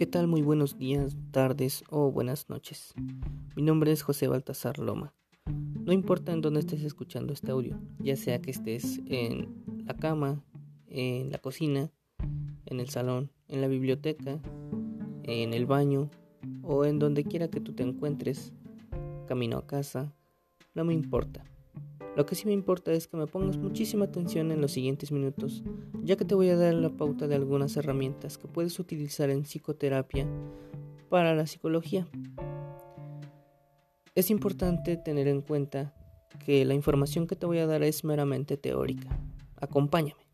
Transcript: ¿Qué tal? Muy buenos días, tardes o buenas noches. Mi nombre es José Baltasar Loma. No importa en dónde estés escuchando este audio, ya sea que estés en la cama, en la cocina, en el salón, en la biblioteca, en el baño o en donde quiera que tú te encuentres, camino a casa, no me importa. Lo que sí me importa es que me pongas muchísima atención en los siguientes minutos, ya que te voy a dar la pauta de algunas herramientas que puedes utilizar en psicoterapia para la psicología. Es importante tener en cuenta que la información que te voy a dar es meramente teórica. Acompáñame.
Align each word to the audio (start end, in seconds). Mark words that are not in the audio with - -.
¿Qué 0.00 0.06
tal? 0.06 0.28
Muy 0.28 0.40
buenos 0.40 0.78
días, 0.78 1.14
tardes 1.30 1.84
o 1.90 2.10
buenas 2.10 2.48
noches. 2.48 2.94
Mi 3.54 3.62
nombre 3.62 3.92
es 3.92 4.00
José 4.00 4.28
Baltasar 4.28 4.78
Loma. 4.78 5.12
No 5.44 5.92
importa 5.92 6.32
en 6.32 6.40
dónde 6.40 6.60
estés 6.60 6.82
escuchando 6.84 7.34
este 7.34 7.50
audio, 7.52 7.78
ya 7.98 8.16
sea 8.16 8.40
que 8.40 8.50
estés 8.50 8.98
en 9.04 9.84
la 9.84 9.94
cama, 9.94 10.42
en 10.88 11.30
la 11.30 11.36
cocina, 11.36 11.90
en 12.64 12.80
el 12.80 12.88
salón, 12.88 13.30
en 13.46 13.60
la 13.60 13.68
biblioteca, 13.68 14.40
en 15.24 15.52
el 15.52 15.66
baño 15.66 16.08
o 16.62 16.86
en 16.86 16.98
donde 16.98 17.24
quiera 17.24 17.48
que 17.48 17.60
tú 17.60 17.74
te 17.74 17.82
encuentres, 17.82 18.54
camino 19.28 19.58
a 19.58 19.66
casa, 19.66 20.14
no 20.72 20.82
me 20.86 20.94
importa. 20.94 21.44
Lo 22.16 22.26
que 22.26 22.34
sí 22.34 22.46
me 22.46 22.52
importa 22.52 22.92
es 22.92 23.06
que 23.06 23.16
me 23.16 23.26
pongas 23.26 23.56
muchísima 23.56 24.06
atención 24.06 24.50
en 24.50 24.60
los 24.60 24.72
siguientes 24.72 25.12
minutos, 25.12 25.62
ya 26.02 26.16
que 26.16 26.24
te 26.24 26.34
voy 26.34 26.48
a 26.50 26.56
dar 26.56 26.74
la 26.74 26.90
pauta 26.90 27.28
de 27.28 27.36
algunas 27.36 27.76
herramientas 27.76 28.36
que 28.36 28.48
puedes 28.48 28.78
utilizar 28.78 29.30
en 29.30 29.42
psicoterapia 29.42 30.26
para 31.08 31.34
la 31.34 31.46
psicología. 31.46 32.08
Es 34.14 34.30
importante 34.30 34.96
tener 34.96 35.28
en 35.28 35.40
cuenta 35.40 35.94
que 36.44 36.64
la 36.64 36.74
información 36.74 37.26
que 37.26 37.36
te 37.36 37.46
voy 37.46 37.58
a 37.58 37.66
dar 37.66 37.82
es 37.82 38.04
meramente 38.04 38.56
teórica. 38.56 39.20
Acompáñame. 39.56 40.29